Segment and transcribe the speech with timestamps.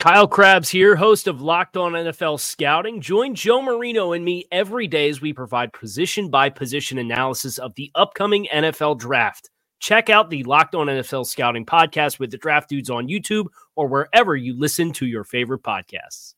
[0.00, 3.00] Kyle Crabbs here, host of Locked On NFL Scouting.
[3.00, 7.74] Join Joe Marino and me every day as we provide position by position analysis of
[7.74, 9.48] the upcoming NFL draft.
[9.80, 13.88] Check out the Locked On NFL Scouting podcast with the draft dudes on YouTube or
[13.88, 16.34] wherever you listen to your favorite podcasts.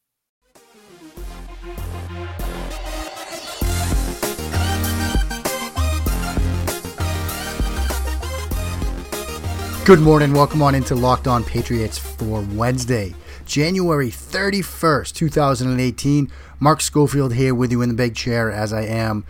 [9.87, 10.33] Good morning.
[10.33, 13.15] Welcome on into Locked On Patriots for Wednesday,
[13.47, 16.31] January 31st, 2018.
[16.59, 19.25] Mark Schofield here with you in the big chair as I am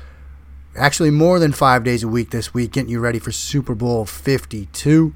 [0.74, 4.04] actually more than five days a week this week, getting you ready for Super Bowl
[4.04, 5.14] 52.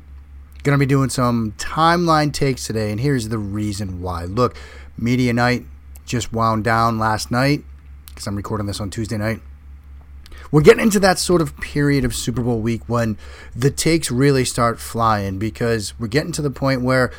[0.62, 4.24] Going to be doing some timeline takes today, and here's the reason why.
[4.24, 4.54] Look,
[4.96, 5.64] media night
[6.04, 7.64] just wound down last night
[8.08, 9.40] because I'm recording this on Tuesday night.
[10.52, 13.16] We're getting into that sort of period of Super Bowl week when
[13.54, 17.12] the takes really start flying because we're getting to the point where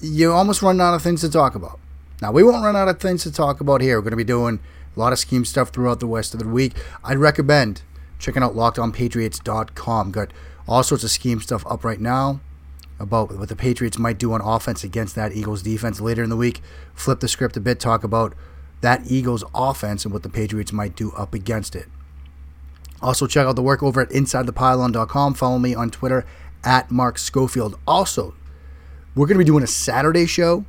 [0.00, 1.78] you almost run out of things to talk about.
[2.22, 3.96] Now, we won't run out of things to talk about here.
[3.96, 4.60] We're going to be doing
[4.94, 6.74] a lot of scheme stuff throughout the rest of the week.
[7.02, 7.82] I'd recommend
[8.18, 10.10] checking out lockedonpatriots.com.
[10.10, 10.32] Got
[10.68, 12.40] all sorts of scheme stuff up right now
[12.98, 16.36] about what the Patriots might do on offense against that Eagles defense later in the
[16.36, 16.60] week.
[16.94, 18.34] Flip the script a bit, talk about
[18.82, 21.86] that Eagles offense and what the Patriots might do up against it.
[23.02, 25.34] Also, check out the work over at InsideThePylon.com.
[25.34, 26.26] Follow me on Twitter
[26.62, 27.78] at Mark Schofield.
[27.86, 28.34] Also,
[29.14, 30.64] we're going to be doing a Saturday show.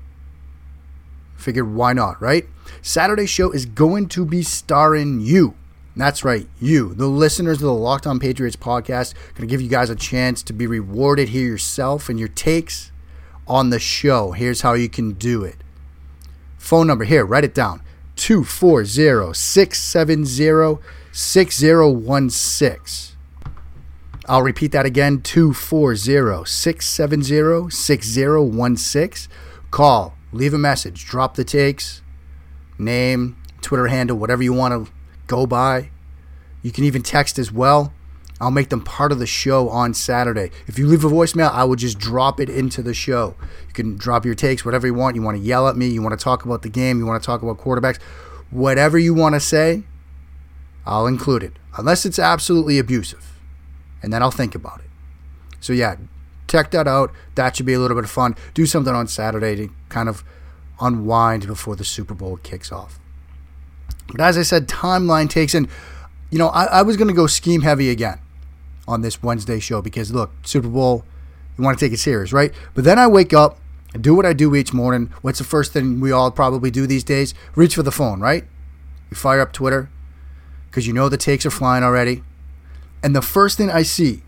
[1.36, 2.48] Figured why not, right?
[2.82, 5.56] Saturday show is going to be starring you.
[5.96, 9.14] That's right, you, the listeners of the Locked On Patriots podcast.
[9.34, 12.92] Going to give you guys a chance to be rewarded here yourself and your takes
[13.48, 14.32] on the show.
[14.32, 15.58] Here's how you can do it.
[16.58, 17.82] Phone number here, write it down
[18.16, 20.82] 240 670
[21.12, 23.18] 6016.
[24.32, 29.34] I'll repeat that again 240 670 6016.
[29.72, 32.02] Call, leave a message, drop the takes,
[32.80, 34.94] name, Twitter handle, whatever you want to
[35.28, 35.90] go by.
[36.62, 37.92] You can even text as well.
[38.40, 40.52] I'll make them part of the show on Saturday.
[40.66, 43.36] If you leave a voicemail, I will just drop it into the show.
[43.68, 45.18] You can drop your takes, whatever you want.
[45.18, 47.22] You want to yell at me, you want to talk about the game, you want
[47.22, 48.02] to talk about quarterbacks,
[48.50, 49.84] whatever you want to say,
[50.86, 51.52] I'll include it.
[51.78, 53.31] Unless it's absolutely abusive.
[54.02, 54.90] And then I'll think about it.
[55.60, 55.96] So, yeah,
[56.48, 57.12] check that out.
[57.36, 58.36] That should be a little bit of fun.
[58.54, 60.24] Do something on Saturday to kind of
[60.80, 63.00] unwind before the Super Bowl kicks off.
[64.08, 65.70] But as I said, timeline takes in.
[66.30, 68.20] You know, I, I was going to go scheme heavy again
[68.88, 71.06] on this Wednesday show because look, Super Bowl,
[71.58, 72.52] you want to take it serious, right?
[72.74, 73.58] But then I wake up
[73.94, 75.14] and do what I do each morning.
[75.22, 77.34] What's the first thing we all probably do these days?
[77.56, 78.46] Reach for the phone, right?
[79.10, 79.90] You fire up Twitter
[80.70, 82.24] because you know the takes are flying already.
[83.04, 84.24] And the first thing I see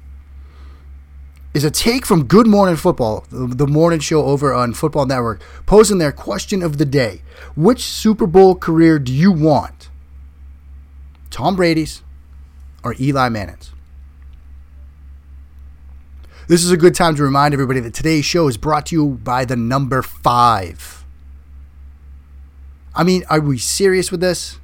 [1.53, 5.99] is a take from Good Morning Football, the morning show over on Football Network, posing
[5.99, 7.21] their question of the day
[7.55, 9.89] Which Super Bowl career do you want?
[11.29, 12.01] Tom Brady's
[12.83, 13.71] or Eli Manning's?
[16.47, 19.09] This is a good time to remind everybody that today's show is brought to you
[19.23, 21.05] by the number five.
[22.93, 24.59] I mean, are we serious with this?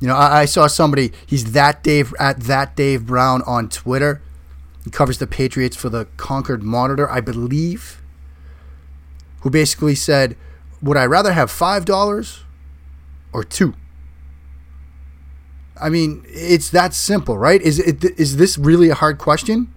[0.00, 1.12] You know, I, I, saw somebody.
[1.26, 4.22] He's that Dave at that Dave Brown on Twitter.
[4.84, 8.00] He covers the Patriots for the Concord Monitor, I believe.
[9.40, 10.36] Who basically said,
[10.82, 12.44] "Would I rather have five dollars
[13.32, 13.74] or two?
[15.80, 17.60] I mean, it's that simple, right?
[17.60, 19.72] Is it is this really a hard question?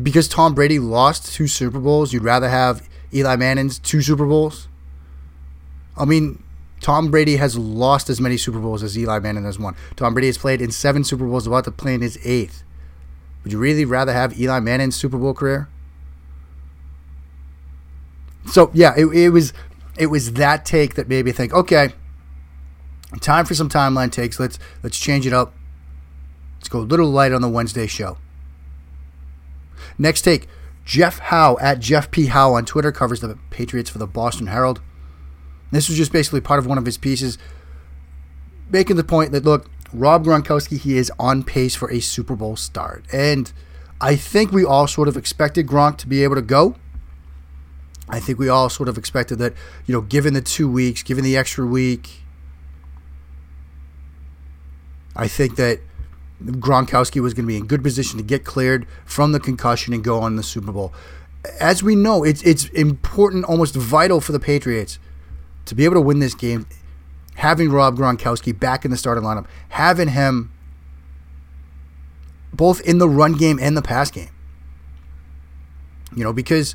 [0.00, 4.68] Because Tom Brady lost two Super Bowls, you'd rather have Eli Manning's two Super Bowls?
[5.96, 6.42] I mean,
[6.80, 9.74] Tom Brady has lost as many Super Bowls as Eli Manning has won.
[9.96, 12.62] Tom Brady has played in seven Super Bowls, about to play in his eighth.
[13.42, 15.68] Would you really rather have Eli Manning's Super Bowl career?
[18.46, 19.52] So yeah, it, it was
[19.98, 21.92] it was that take that made me think, okay,
[23.20, 24.40] time for some timeline takes.
[24.40, 25.54] Let's let's change it up.
[26.58, 28.18] Let's go a little light on the Wednesday show.
[29.96, 30.48] Next take,
[30.84, 34.80] Jeff Howe at Jeff P Howe on Twitter covers the Patriots for the Boston Herald.
[35.70, 37.38] This was just basically part of one of his pieces
[38.70, 42.56] making the point that look, Rob Gronkowski, he is on pace for a Super Bowl
[42.56, 43.04] start.
[43.12, 43.50] And
[44.00, 46.76] I think we all sort of expected Gronk to be able to go.
[48.08, 49.54] I think we all sort of expected that,
[49.86, 52.22] you know, given the two weeks, given the extra week,
[55.14, 55.80] I think that
[56.42, 60.02] Gronkowski was going to be in good position to get cleared from the concussion and
[60.04, 60.92] go on the Super Bowl.
[61.60, 64.98] As we know, it's it's important, almost vital for the Patriots
[65.68, 66.66] to be able to win this game.
[67.36, 70.52] Having Rob Gronkowski back in the starting lineup, having him
[72.52, 74.30] both in the run game and the pass game.
[76.14, 76.74] You know, because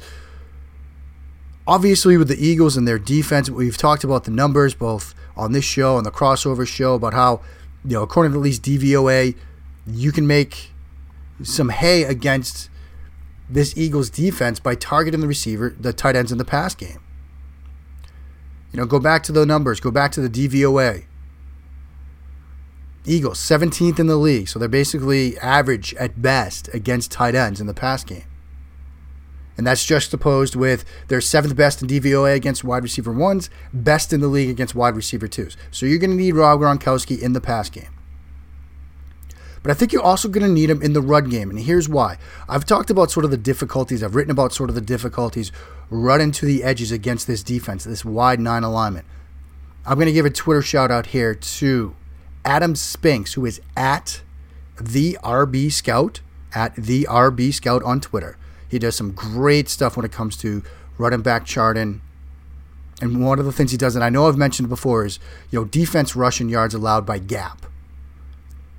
[1.68, 5.66] obviously with the Eagles and their defense, we've talked about the numbers both on this
[5.66, 7.42] show and the crossover show about how,
[7.84, 9.36] you know, according to at least DVOA,
[9.86, 10.72] you can make
[11.42, 12.69] some hay against
[13.50, 17.00] this Eagles defense by targeting the receiver, the tight ends in the pass game.
[18.73, 21.05] You know, go back to the numbers, go back to the DVOA.
[23.05, 27.67] Eagles, 17th in the league, so they're basically average at best against tight ends in
[27.67, 28.23] the pass game.
[29.57, 34.21] And that's juxtaposed with their seventh best in DVOA against wide receiver ones, best in
[34.21, 35.55] the league against wide receiver twos.
[35.69, 37.89] So you're going to need Rob Gronkowski in the pass game.
[39.63, 41.50] But I think you're also going to need him in the run game.
[41.50, 42.18] And here's why.
[42.50, 45.51] I've talked about sort of the difficulties, I've written about sort of the difficulties
[45.89, 49.06] running to the edges against this defense, this wide nine alignment.
[49.86, 51.95] I'm going to give a Twitter shout out here to
[52.44, 54.21] Adam Spinks, who is at
[54.80, 56.19] the RB Scout,
[56.54, 58.38] at the RB Scout on Twitter.
[58.68, 60.63] He does some great stuff when it comes to
[60.98, 62.01] running back charting.
[63.01, 65.19] And one of the things he does, and I know I've mentioned before, is
[65.51, 67.66] you know defense rushing yards allowed by gap.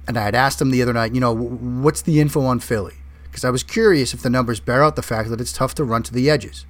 [0.06, 2.95] And I had asked him the other night, you know, what's the info on Philly?
[3.25, 5.85] Because I was curious if the numbers bear out the fact that it's tough to
[5.85, 6.67] run to the edges.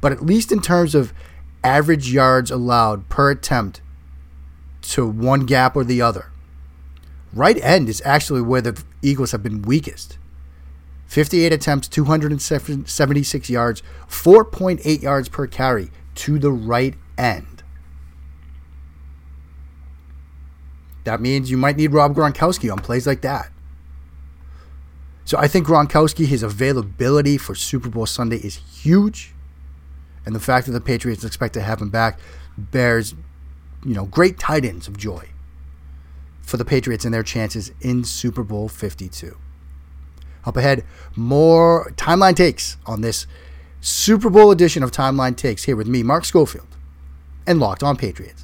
[0.00, 1.12] But at least in terms of
[1.62, 3.80] average yards allowed per attempt
[4.82, 6.30] to one gap or the other,
[7.32, 10.18] right end is actually where the Eagles have been weakest.
[11.06, 17.53] 58 attempts, 276 yards, 4.8 yards per carry to the right end.
[21.04, 23.50] That means you might need Rob Gronkowski on plays like that.
[25.24, 29.32] So I think Gronkowski, his availability for Super Bowl Sunday is huge.
[30.26, 32.18] And the fact that the Patriots expect to have him back
[32.56, 33.14] bears,
[33.84, 35.28] you know, great tidings of joy
[36.42, 39.36] for the Patriots and their chances in Super Bowl 52.
[40.44, 40.84] Up ahead,
[41.16, 43.26] more timeline takes on this
[43.80, 46.66] Super Bowl edition of Timeline Takes here with me, Mark Schofield,
[47.46, 48.43] and Locked On Patriots.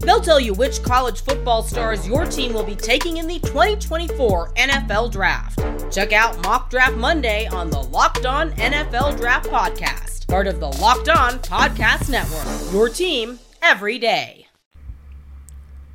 [0.00, 4.54] They'll tell you which college football stars your team will be taking in the 2024
[4.54, 5.60] NFL Draft.
[5.92, 10.68] Check out Mock Draft Monday on the Locked On NFL Draft Podcast part of the
[10.68, 12.72] Locked On Podcast Network.
[12.72, 14.46] Your team every day.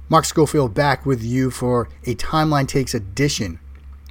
[0.10, 3.60] Mark Schofield back with you for a Timeline Takes edition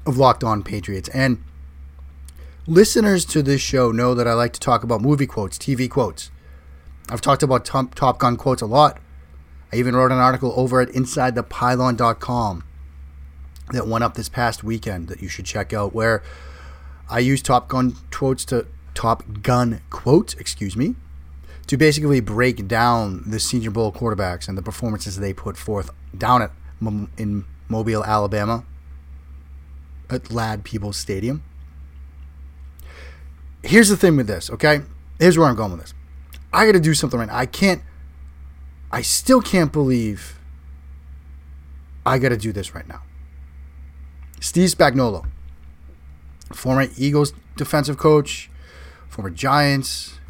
[0.06, 1.10] of Locked On Patriots.
[1.10, 1.44] And
[2.66, 6.30] listeners to this show know that I like to talk about movie quotes, TV quotes.
[7.10, 8.98] I've talked about Top, Gun quotes a lot.
[9.74, 12.64] I even wrote an article over at InsideThePylon.com
[13.72, 16.22] that went up this past weekend that you should check out where
[17.10, 20.94] I use Top Gun quotes to Top Gun quotes, excuse me,
[21.66, 26.40] to basically break down the Senior Bowl quarterbacks and the performances they put forth down
[26.42, 26.52] at
[27.16, 28.64] in Mobile, Alabama,
[30.08, 31.42] at Ladd-Peebles Stadium.
[33.64, 34.82] Here's the thing with this, okay?
[35.18, 35.94] Here's where I'm going with this.
[36.52, 37.26] I got to do something right.
[37.26, 37.36] now.
[37.36, 37.82] I can't.
[38.94, 40.38] I still can't believe
[42.06, 43.02] I got to do this right now.
[44.38, 45.26] Steve Spagnuolo,
[46.52, 48.48] former Eagles defensive coach,
[49.08, 50.20] former Giants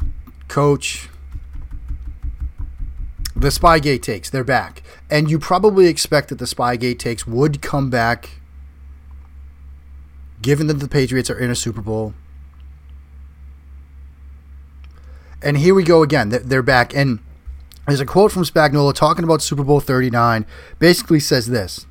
[0.47, 1.09] coach.
[3.35, 4.81] The Spygate takes, they're back.
[5.11, 8.39] And you probably expect that the Spygate takes would come back
[10.41, 12.15] given that the Patriots are in a Super Bowl.
[15.39, 16.29] And here we go again.
[16.29, 16.95] They're back.
[16.95, 17.19] And
[17.87, 20.45] there's a quote from Spagnuolo talking about Super Bowl 39.
[20.79, 21.85] Basically says this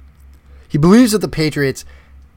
[0.69, 1.85] He believes that the Patriots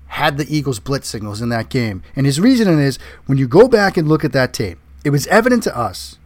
[0.07, 2.01] had the Eagles blitz signals in that game.
[2.15, 5.27] And his reasoning is when you go back and look at that tape, it was
[5.27, 6.17] evident to us.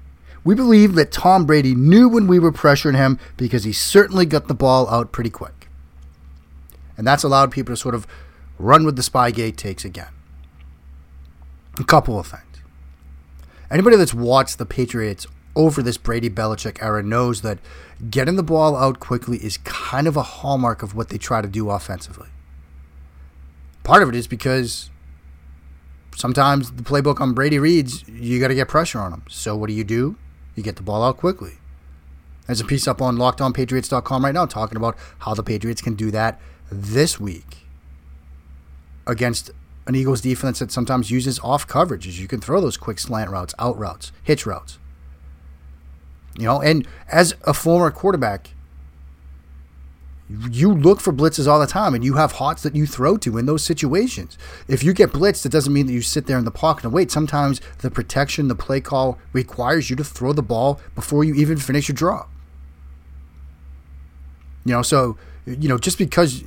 [0.44, 4.48] We believe that Tom Brady knew when we were pressuring him because he certainly got
[4.48, 5.68] the ball out pretty quick.
[6.98, 8.08] And that's allowed people to sort of
[8.58, 10.10] run with the Spygate takes again.
[11.80, 12.44] A couple of things.
[13.70, 17.60] Anybody that's watched the Patriots over this Brady Belichick era knows that
[18.10, 21.48] getting the ball out quickly is kind of a hallmark of what they try to
[21.48, 22.30] do offensively.
[23.84, 24.90] Part of it is because
[26.16, 29.24] sometimes the playbook on Brady reads you got to get pressure on them.
[29.30, 30.18] So what do you do?
[30.56, 31.54] You get the ball out quickly.
[32.48, 36.12] There's a piece up on lockedonpatriots.com right now talking about how the Patriots can do
[36.12, 36.40] that
[36.72, 37.58] this week
[39.08, 39.52] against
[39.88, 42.20] an Eagles defense that sometimes uses off coverages.
[42.20, 44.78] You can throw those quick slant routes, out routes, hitch routes.
[46.38, 48.52] You know, and as a former quarterback,
[50.50, 53.38] you look for blitzes all the time and you have hots that you throw to
[53.38, 54.38] in those situations.
[54.68, 56.94] If you get blitzed, it doesn't mean that you sit there in the pocket and
[56.94, 57.12] wait.
[57.12, 61.58] Sometimes the protection, the play call requires you to throw the ball before you even
[61.58, 62.30] finish your drop.
[64.64, 66.44] You know, so, you know, just because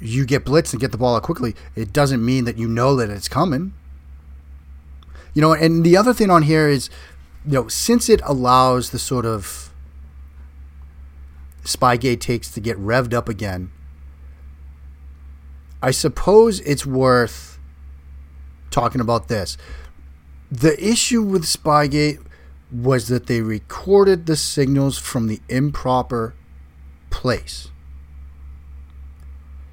[0.00, 2.94] you get blitzed and get the ball out quickly, it doesn't mean that you know
[2.96, 3.72] that it's coming.
[5.32, 6.90] You know, and the other thing on here is,
[7.48, 9.72] you know, since it allows the sort of
[11.64, 13.70] Spygate takes to get revved up again,
[15.82, 17.58] I suppose it's worth
[18.70, 19.56] talking about this.
[20.52, 22.22] The issue with Spygate
[22.70, 26.34] was that they recorded the signals from the improper
[27.08, 27.70] place.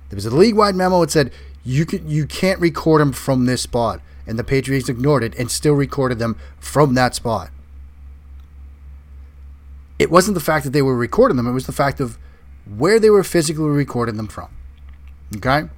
[0.07, 1.33] There was a league-wide memo that said
[1.65, 5.51] you can you can't record them from this spot, and the Patriots ignored it and
[5.51, 7.49] still recorded them from that spot.
[9.97, 12.17] It wasn't the fact that they were recording them; it was the fact of
[12.65, 14.49] where they were physically recording them from.
[15.37, 15.49] Okay.
[15.49, 15.69] I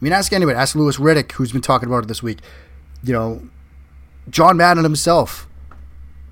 [0.00, 0.56] mean, ask anybody.
[0.56, 2.38] Ask Louis Riddick, who's been talking about it this week.
[3.02, 3.48] You know,
[4.28, 5.46] John Madden himself.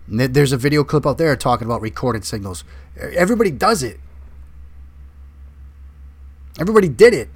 [0.07, 2.64] There's a video clip out there talking about recorded signals.
[2.99, 4.00] Everybody does it.
[6.59, 7.28] Everybody did it.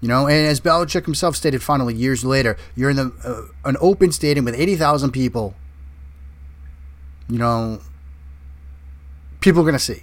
[0.00, 3.76] You know, and as Belichick himself stated finally years later, you're in the uh, an
[3.80, 5.54] open stadium with 80,000 people.
[7.28, 7.80] You know,
[9.40, 10.02] people are going to see.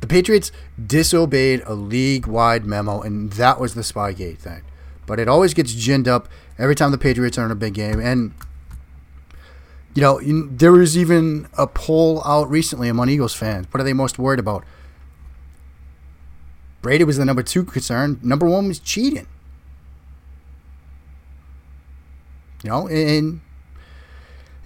[0.00, 0.52] The Patriots
[0.84, 4.62] disobeyed a league-wide memo, and that was the Spygate thing.
[5.06, 7.98] But it always gets ginned up every time the Patriots are in a big game.
[7.98, 8.32] And,
[9.94, 13.66] you know, there was even a poll out recently among Eagles fans.
[13.70, 14.64] What are they most worried about?
[16.80, 18.20] Brady was the number two concern.
[18.22, 19.26] Number one was cheating.
[22.62, 23.40] You know, and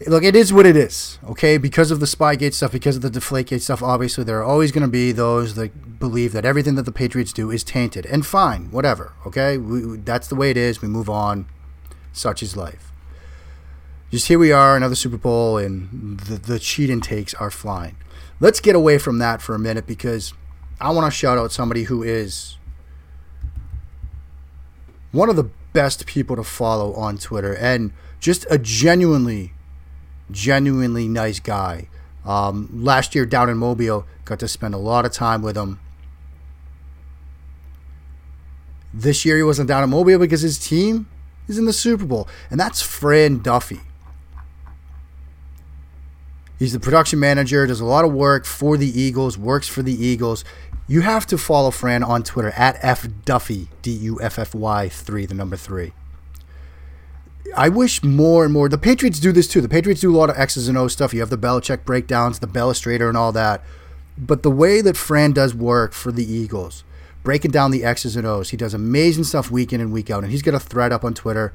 [0.06, 1.58] look, it is what it is, okay?
[1.58, 4.82] Because of the Spygate stuff, because of the Deflategate stuff, obviously there are always going
[4.82, 8.06] to be those that believe that everything that the Patriots do is tainted.
[8.06, 9.58] And fine, whatever, okay?
[9.58, 10.82] We, that's the way it is.
[10.82, 11.46] We move on.
[12.12, 12.92] Such is life.
[14.10, 17.96] Just here we are, another Super Bowl, and the, the cheat intakes are flying.
[18.40, 20.34] Let's get away from that for a minute because
[20.80, 22.58] I want to shout out somebody who is
[25.12, 29.51] one of the best people to follow on Twitter and just a genuinely,
[30.32, 31.88] genuinely nice guy.
[32.24, 35.80] Um, last year down in Mobile, got to spend a lot of time with him.
[38.94, 41.08] This year he wasn't down in Mobile because his team
[41.48, 43.80] is in the Super Bowl, and that's Fran Duffy.
[46.58, 49.92] He's the production manager, does a lot of work for the Eagles, works for the
[49.92, 50.44] Eagles.
[50.86, 55.26] You have to follow Fran on Twitter at fduffy d u f f y three,
[55.26, 55.92] the number three.
[57.56, 58.68] I wish more and more.
[58.68, 59.60] The Patriots do this too.
[59.60, 61.12] The Patriots do a lot of X's and O stuff.
[61.12, 63.62] You have the Belichick breakdowns, the Belestrator, and all that.
[64.16, 66.84] But the way that Fran does work for the Eagles,
[67.22, 70.22] breaking down the X's and O's, he does amazing stuff week in and week out.
[70.22, 71.52] And he's got a thread up on Twitter.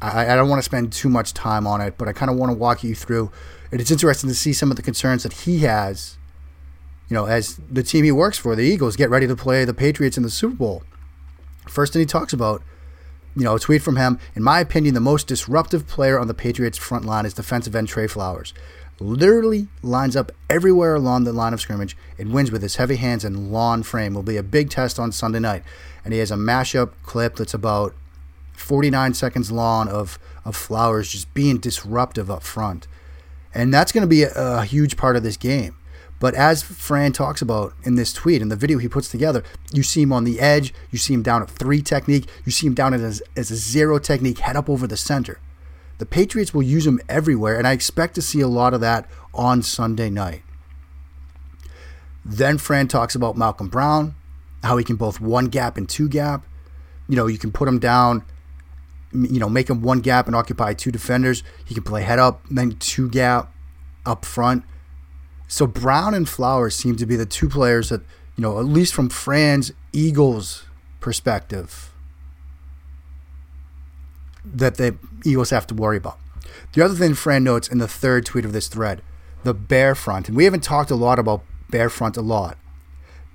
[0.00, 2.36] I, I don't want to spend too much time on it, but I kind of
[2.36, 3.30] want to walk you through.
[3.70, 6.16] And it's interesting to see some of the concerns that he has
[7.10, 9.74] you know, as the team he works for, the Eagles, get ready to play the
[9.74, 10.84] Patriots in the Super Bowl.
[11.66, 12.62] First thing he talks about,
[13.36, 14.18] you know, a tweet from him.
[14.34, 17.88] In my opinion, the most disruptive player on the Patriots front line is defensive end
[17.88, 18.52] Trey Flowers.
[18.98, 23.24] Literally lines up everywhere along the line of scrimmage and wins with his heavy hands
[23.24, 24.14] and long frame.
[24.14, 25.62] Will be a big test on Sunday night.
[26.04, 27.94] And he has a mashup clip that's about
[28.52, 32.86] 49 seconds long of, of Flowers just being disruptive up front.
[33.54, 35.76] And that's going to be a, a huge part of this game.
[36.20, 39.82] But as Fran talks about in this tweet, in the video he puts together, you
[39.82, 42.74] see him on the edge, you see him down at three technique, you see him
[42.74, 45.40] down as, as a zero technique, head up over the center.
[45.96, 49.08] The Patriots will use him everywhere, and I expect to see a lot of that
[49.32, 50.42] on Sunday night.
[52.22, 54.14] Then Fran talks about Malcolm Brown,
[54.62, 56.44] how he can both one gap and two gap.
[57.08, 58.24] You know, you can put him down,
[59.12, 61.42] you know, make him one gap and occupy two defenders.
[61.64, 63.52] He can play head up, then two gap
[64.04, 64.64] up front.
[65.50, 68.02] So Brown and Flowers seem to be the two players that,
[68.36, 70.64] you know, at least from Fran's Eagles
[71.00, 71.92] perspective,
[74.44, 76.20] that the Eagles have to worry about.
[76.72, 79.02] The other thing Fran notes in the third tweet of this thread,
[79.42, 82.56] the bear front, and we haven't talked a lot about bear front a lot,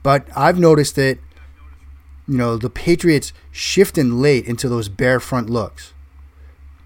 [0.01, 1.19] but I've noticed that,
[2.29, 5.93] you know, the Patriots shifting late into those bear front looks,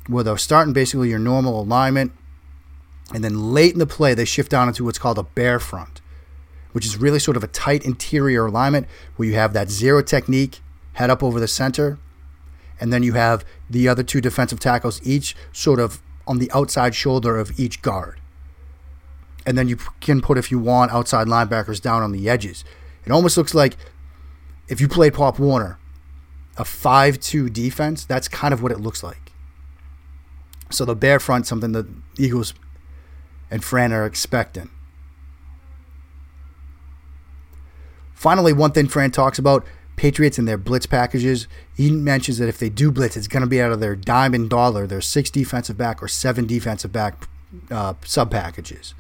[0.08, 2.14] where they're starting basically your normal alignment,
[3.14, 6.02] and then late in the play they shift down into what's called a bear front,
[6.72, 10.62] which is really sort of a tight interior alignment where you have that zero technique,
[10.94, 11.98] head up over the center,
[12.80, 16.96] and then you have the other two defensive tackles each sort of on the outside
[16.96, 18.20] shoulder of each guard.
[19.46, 22.64] And then you can put, if you want, outside linebackers down on the edges.
[23.06, 23.76] It almost looks like
[24.68, 25.80] if you played Pop Warner,
[26.58, 29.32] a 5 2 defense, that's kind of what it looks like.
[30.70, 31.88] So the bear front, something the
[32.18, 32.54] Eagles
[33.52, 34.70] and Fran are expecting.
[38.14, 39.66] Finally, one thing Fran talks about
[39.96, 41.48] Patriots and their blitz packages.
[41.76, 44.34] He mentions that if they do blitz, it's going to be out of their dime
[44.34, 47.28] and dollar, their six defensive back or seven defensive back
[47.72, 48.94] uh, sub packages.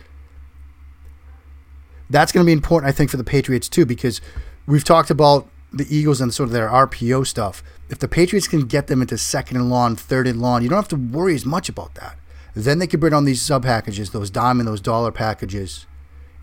[2.09, 4.19] That's going to be important, I think, for the Patriots too, because
[4.65, 7.63] we've talked about the Eagles and sort of their RPO stuff.
[7.89, 10.77] If the Patriots can get them into second and long, third and long, you don't
[10.77, 12.17] have to worry as much about that.
[12.63, 15.85] Then they can bring on these sub packages, those dime and those dollar packages,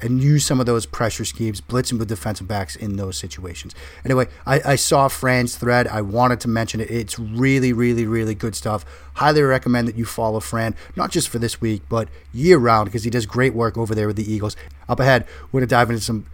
[0.01, 3.75] and use some of those pressure schemes, blitzing with defensive backs in those situations.
[4.05, 5.89] Anyway, I, I, saw Fran's thread.
[5.89, 6.91] I wanted to mention it.
[6.91, 8.85] It's really, really, really good stuff.
[9.15, 13.05] Highly recommend that you follow Fran, not just for this week, but year round, because
[13.05, 14.55] he does great work over there with the Eagles.
[14.89, 16.27] Up ahead, we're going to dive into some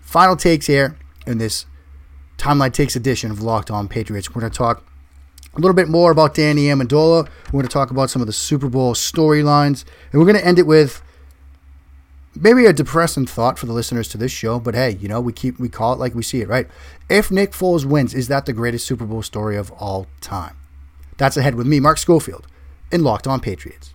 [0.00, 1.66] final takes here in this
[2.38, 4.34] Timeline Takes edition of Locked On Patriots.
[4.34, 4.82] We're going to talk
[5.54, 7.28] a little bit more about Danny Amendola.
[7.46, 10.46] We're going to talk about some of the Super Bowl storylines, and we're going to
[10.46, 11.02] end it with
[12.34, 15.32] maybe a depressing thought for the listeners to this show, but hey, you know, we
[15.32, 16.68] keep we call it like we see it, right?
[17.08, 20.56] If Nick Foles wins, is that the greatest Super Bowl story of all time?
[21.16, 22.46] That's ahead with me, Mark Schofield,
[22.90, 23.94] in Locked On Patriots.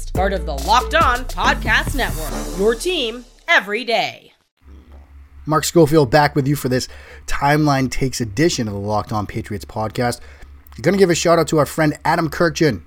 [0.13, 2.59] part of the Locked On Podcast Network.
[2.59, 4.33] Your team every day.
[5.45, 6.87] Mark Schofield back with you for this
[7.25, 10.19] Timeline Takes edition of the Locked On Patriots podcast.
[10.75, 12.83] I'm going to give a shout out to our friend Adam Kurkjian,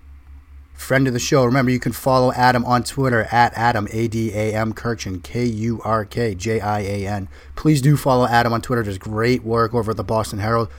[0.72, 1.44] friend of the show.
[1.44, 5.44] Remember, you can follow Adam on Twitter at Adam, A D A M Kurkjian, K
[5.44, 7.28] U R K J I A N.
[7.56, 8.82] Please do follow Adam on Twitter.
[8.82, 10.70] Does great work over at the Boston Herald.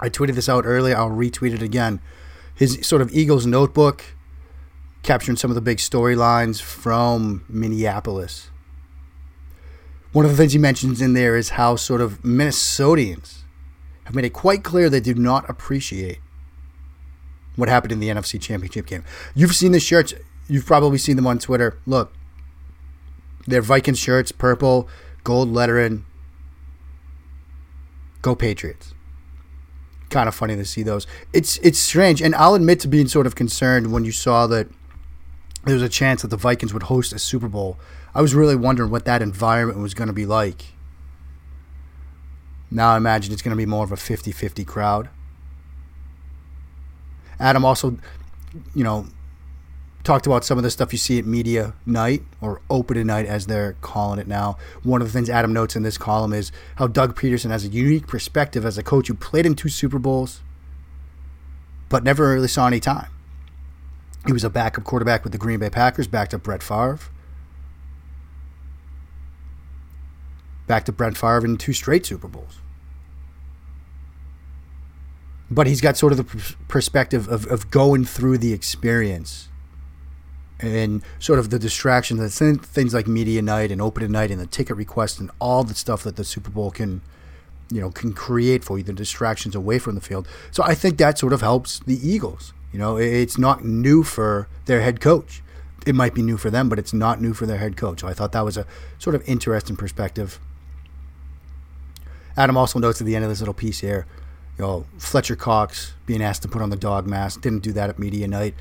[0.00, 0.96] I tweeted this out earlier.
[0.96, 2.00] I'll retweet it again.
[2.54, 4.04] His sort of Eagles notebook
[5.02, 8.50] capturing some of the big storylines from Minneapolis.
[10.12, 13.42] One of the things he mentions in there is how sort of Minnesotans
[14.04, 16.18] have made it quite clear they do not appreciate
[17.56, 19.04] what happened in the NFC Championship game.
[19.34, 20.14] You've seen the shirts,
[20.48, 21.78] you've probably seen them on Twitter.
[21.86, 22.12] Look,
[23.46, 24.88] they're Viking shirts, purple,
[25.24, 26.04] gold lettering.
[28.22, 28.94] Go Patriots.
[30.10, 31.06] Kind of funny to see those.
[31.32, 34.68] It's it's strange, and I'll admit to being sort of concerned when you saw that
[35.64, 37.78] there was a chance that the Vikings would host a Super Bowl.
[38.14, 40.66] I was really wondering what that environment was going to be like.
[42.70, 45.08] Now I imagine it's going to be more of a 50 50 crowd.
[47.38, 47.98] Adam also,
[48.74, 49.06] you know,
[50.04, 53.46] talked about some of the stuff you see at media night or open night as
[53.46, 54.56] they're calling it now.
[54.82, 57.68] One of the things Adam notes in this column is how Doug Pederson has a
[57.68, 60.40] unique perspective as a coach who played in two Super Bowls
[61.90, 63.08] but never really saw any time.
[64.26, 67.00] He was a backup quarterback with the Green Bay Packers, backed up Brett Favre.
[70.66, 72.58] Backed up Brett Favre in two straight Super Bowls.
[75.50, 79.48] But he's got sort of the perspective of, of going through the experience
[80.60, 84.46] and sort of the distraction that things like media night and open night and the
[84.46, 87.00] ticket request and all the stuff that the Super Bowl can,
[87.70, 90.28] you know, can create for you, the distractions away from the field.
[90.50, 92.52] So I think that sort of helps the Eagles.
[92.72, 95.42] You know, it's not new for their head coach.
[95.86, 98.00] It might be new for them, but it's not new for their head coach.
[98.00, 98.66] So I thought that was a
[98.98, 100.38] sort of interesting perspective.
[102.36, 104.06] Adam also notes at the end of this little piece here,
[104.56, 107.40] you know, Fletcher Cox being asked to put on the dog mask.
[107.40, 108.54] Didn't do that at media night.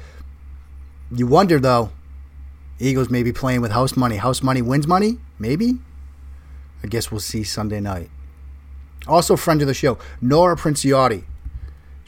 [1.11, 1.91] You wonder though,
[2.79, 4.15] Eagles may be playing with house money.
[4.15, 5.79] House money wins money, maybe.
[6.83, 8.09] I guess we'll see Sunday night.
[9.07, 11.23] Also, friend of the show, Nora Princiotti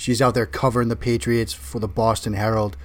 [0.02, 2.76] She's out there covering the Patriots for the Boston Herald.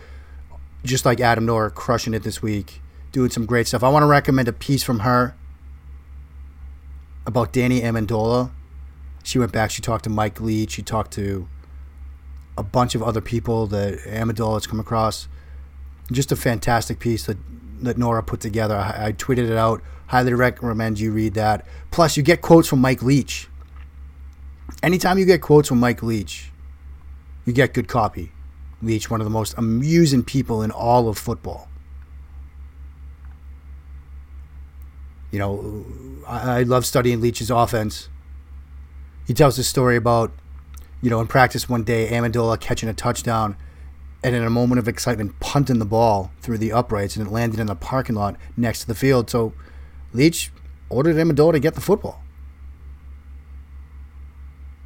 [0.84, 3.82] just like Adam Nora, crushing it this week, doing some great stuff.
[3.82, 5.34] I want to recommend a piece from her
[7.26, 8.50] about Danny Amendola.
[9.24, 9.70] She went back.
[9.70, 10.72] She talked to Mike Leach.
[10.72, 11.48] She talked to
[12.58, 15.26] a bunch of other people that Amendola has come across.
[16.12, 17.38] Just a fantastic piece that
[17.80, 18.76] that Nora put together.
[18.76, 19.80] I, I tweeted it out.
[20.08, 21.64] Highly recommend you read that.
[21.90, 23.48] Plus, you get quotes from Mike Leach.
[24.82, 26.52] Anytime you get quotes from Mike Leach,
[27.46, 28.32] you get good copy.
[28.82, 31.68] Leach, one of the most amusing people in all of football.
[35.30, 35.86] You know,
[36.26, 38.08] I, I love studying Leach's offense.
[39.26, 40.32] He tells a story about,
[41.00, 43.56] you know, in practice one day, Amendola catching a touchdown
[44.22, 47.60] and in a moment of excitement punting the ball through the uprights and it landed
[47.60, 49.30] in the parking lot next to the field.
[49.30, 49.52] So
[50.12, 50.52] Leach
[50.88, 52.22] ordered Amendola to get the football.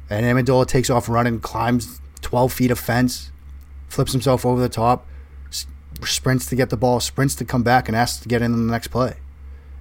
[0.09, 3.29] And Amendola takes off running, climbs 12 feet of fence,
[3.89, 5.05] flips himself over the top,
[6.05, 8.67] sprints to get the ball, sprints to come back, and asks to get in on
[8.67, 9.17] the next play.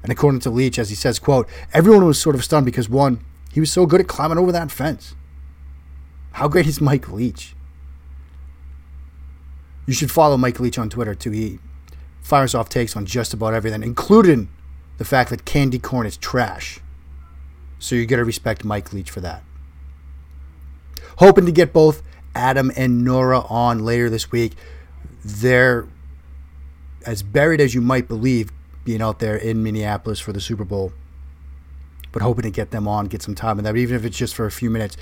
[0.03, 3.25] And according to Leach, as he says, quote, everyone was sort of stunned because one,
[3.53, 5.15] he was so good at climbing over that fence.
[6.33, 7.55] How great is Mike Leach?
[9.87, 11.31] You should follow Mike Leach on Twitter too.
[11.31, 11.61] He
[12.21, 14.49] fires off takes on just about everything, including
[14.99, 16.81] the fact that candy corn is trash.
[17.79, 19.45] So you got to respect Mike Leach for that.
[21.19, 22.03] Hoping to get both
[22.35, 24.55] Adam and Nora on later this week.
[25.25, 25.87] They're
[27.07, 28.53] as buried as you might believe
[28.85, 30.93] being out there in Minneapolis for the Super Bowl.
[32.13, 34.35] But hoping to get them on, get some time in that, even if it's just
[34.35, 34.97] for a few minutes,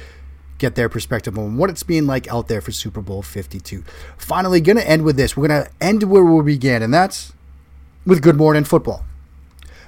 [0.59, 3.83] get their perspective on what it's being like out there for Super Bowl 52.
[4.17, 5.37] Finally, going to end with this.
[5.37, 7.33] We're going to end where we began, and that's
[8.05, 9.05] with Good Morning Football.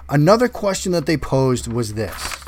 [0.08, 2.39] Another question that they posed was this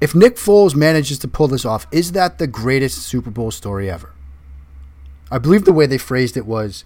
[0.00, 3.90] If Nick Foles manages to pull this off, is that the greatest Super Bowl story
[3.90, 4.12] ever?
[5.30, 6.84] I believe the way they phrased it was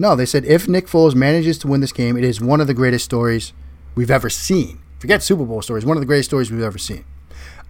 [0.00, 2.68] no, they said if Nick Foles manages to win this game, it is one of
[2.68, 3.52] the greatest stories
[3.96, 4.78] we've ever seen.
[5.00, 7.04] Forget Super Bowl stories, one of the greatest stories we've ever seen.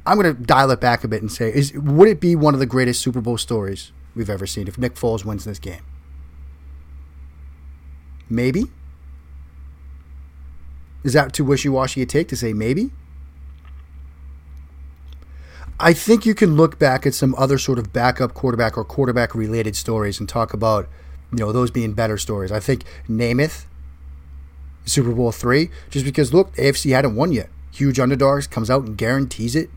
[0.05, 2.53] I'm going to dial it back a bit and say, is would it be one
[2.53, 5.83] of the greatest Super Bowl stories we've ever seen if Nick Foles wins this game?
[8.29, 8.65] Maybe.
[11.03, 12.91] Is that too wishy-washy a take to say maybe?
[15.81, 19.35] I think you can look back at some other sort of backup quarterback or quarterback
[19.35, 20.89] related stories and talk about
[21.33, 22.51] you know, those being better stories.
[22.51, 23.67] I think Namath,
[24.85, 27.51] Super Bowl three, just because look, AFC hadn't won yet.
[27.71, 29.71] Huge underdogs comes out and guarantees it.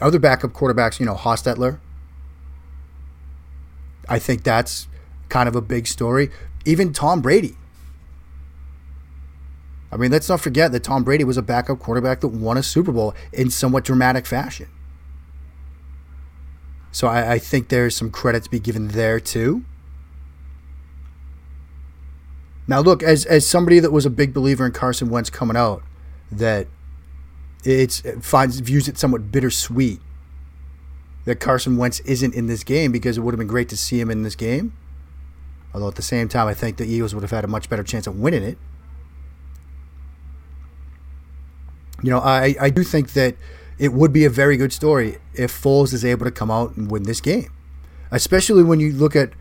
[0.00, 1.78] Other backup quarterbacks, you know, Hostetler.
[4.08, 4.88] I think that's
[5.28, 6.30] kind of a big story.
[6.64, 7.56] Even Tom Brady.
[9.90, 12.62] I mean, let's not forget that Tom Brady was a backup quarterback that won a
[12.62, 14.68] Super Bowl in somewhat dramatic fashion.
[16.92, 19.64] So I, I think there's some credit to be given there too.
[22.66, 25.82] Now, look, as as somebody that was a big believer in Carson Wentz coming out,
[26.30, 26.66] that
[27.64, 30.00] it's it finds views it somewhat bittersweet
[31.24, 34.00] that Carson Wentz isn't in this game because it would have been great to see
[34.00, 34.74] him in this game.
[35.72, 37.82] Although at the same time, I think the Eagles would have had a much better
[37.82, 38.58] chance of winning it.
[42.02, 43.34] You know, I I do think that
[43.78, 46.90] it would be a very good story if Foles is able to come out and
[46.90, 47.50] win this game.
[48.10, 49.32] Especially when you look at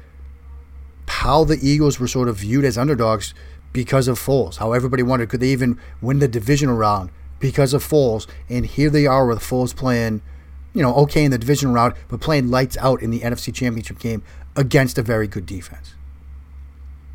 [1.07, 3.33] how the Eagles were sort of viewed as underdogs
[3.73, 4.57] because of Foles.
[4.57, 8.27] How everybody wondered could they even win the divisional round because of Foles.
[8.49, 10.21] And here they are with Foles playing,
[10.73, 13.99] you know, okay in the divisional round, but playing lights out in the NFC Championship
[13.99, 14.23] game
[14.55, 15.95] against a very good defense.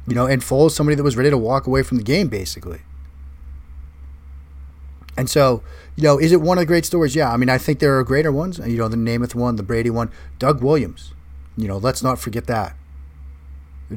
[0.07, 2.81] You know, and Foles, somebody that was ready to walk away from the game, basically.
[5.17, 5.63] And so,
[5.97, 7.15] you know, is it one of the great stories?
[7.15, 7.31] Yeah.
[7.31, 8.59] I mean, I think there are greater ones.
[8.59, 11.13] You know, the Namath one, the Brady one, Doug Williams.
[11.57, 12.77] You know, let's not forget that.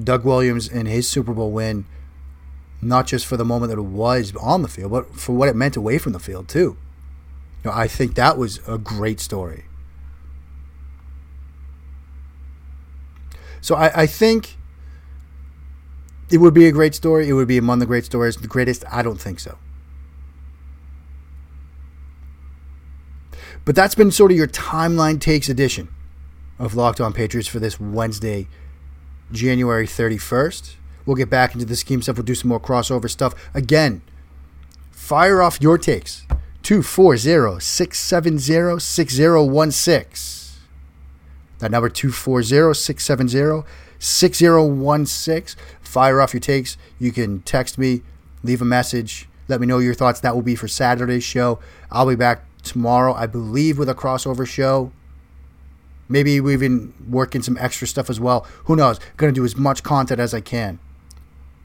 [0.04, 1.86] Doug Williams and his Super Bowl win,
[2.82, 5.56] not just for the moment that it was on the field, but for what it
[5.56, 6.78] meant away from the field, too.
[7.64, 9.66] You know, I think that was a great story.
[13.62, 14.58] So I, I think
[16.30, 17.30] it would be a great story.
[17.30, 18.36] It would be among the great stories.
[18.36, 19.58] The greatest, I don't think so.
[23.66, 25.90] But that's been sort of your timeline takes edition
[26.60, 28.48] of Locked On Patriots for this Wednesday,
[29.32, 30.76] January 31st.
[31.06, 32.18] We'll get back into the scheme stuff.
[32.18, 33.34] We'll do some more crossover stuff.
[33.56, 34.04] Again,
[34.92, 36.26] fire off your takes.
[36.62, 40.62] 240 670 6016.
[41.60, 43.68] That number 240 670
[44.00, 45.62] 6016.
[45.82, 46.78] Fire off your takes.
[47.00, 48.02] You can text me,
[48.44, 50.20] leave a message, let me know your thoughts.
[50.20, 51.60] That will be for Saturday's show.
[51.92, 54.92] I'll be back tomorrow, I believe, with a crossover show.
[56.10, 58.46] Maybe we even work in some extra stuff as well.
[58.66, 59.00] Who knows?
[59.18, 60.80] To do as much content as I can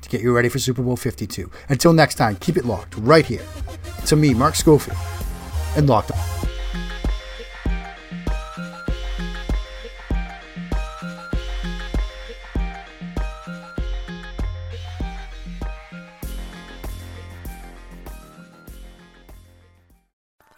[0.03, 1.51] to get you ready for Super Bowl 52.
[1.69, 3.45] Until next time, keep it locked right here
[4.07, 4.99] to me, Mark Schofield,
[5.77, 6.40] and Locked On.